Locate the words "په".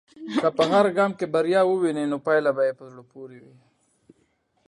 0.57-0.63, 2.79-2.83